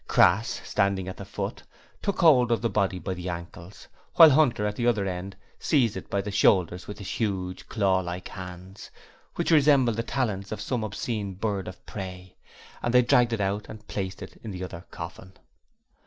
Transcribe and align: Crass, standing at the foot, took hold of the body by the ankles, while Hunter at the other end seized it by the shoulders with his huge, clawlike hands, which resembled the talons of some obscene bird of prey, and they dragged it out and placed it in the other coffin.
Crass, 0.07 0.61
standing 0.67 1.07
at 1.07 1.17
the 1.17 1.25
foot, 1.25 1.61
took 2.01 2.21
hold 2.21 2.51
of 2.51 2.63
the 2.63 2.71
body 2.71 2.97
by 2.97 3.13
the 3.13 3.29
ankles, 3.29 3.87
while 4.15 4.31
Hunter 4.31 4.65
at 4.65 4.75
the 4.75 4.87
other 4.87 5.05
end 5.05 5.35
seized 5.59 5.95
it 5.95 6.09
by 6.09 6.21
the 6.21 6.31
shoulders 6.31 6.87
with 6.87 6.97
his 6.97 7.07
huge, 7.07 7.67
clawlike 7.69 8.27
hands, 8.29 8.89
which 9.35 9.51
resembled 9.51 9.97
the 9.97 10.01
talons 10.01 10.51
of 10.51 10.59
some 10.59 10.83
obscene 10.83 11.35
bird 11.35 11.67
of 11.67 11.85
prey, 11.85 12.35
and 12.81 12.95
they 12.95 13.03
dragged 13.03 13.31
it 13.31 13.41
out 13.41 13.69
and 13.69 13.87
placed 13.87 14.23
it 14.23 14.39
in 14.43 14.49
the 14.49 14.63
other 14.63 14.83
coffin. 14.89 15.33